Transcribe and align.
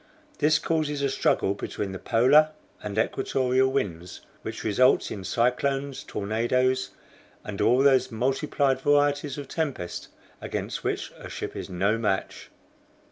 This 0.39 0.57
causes 0.57 1.03
a 1.03 1.11
struggle 1.11 1.53
between 1.53 1.91
the 1.91 1.99
polar 1.99 2.49
and 2.81 2.97
equatorial 2.97 3.71
winds, 3.71 4.21
which 4.41 4.63
results 4.63 5.11
in 5.11 5.23
cyclones, 5.23 6.03
tornadoes, 6.03 6.89
and 7.43 7.61
all 7.61 7.83
those 7.83 8.09
multiplied 8.11 8.81
varieties 8.81 9.37
of 9.37 9.47
tempest 9.47 10.07
against 10.41 10.83
which 10.83 11.11
a 11.19 11.29
ship 11.29 11.55
is 11.55 11.69
no 11.69 11.99
match." 11.99 12.49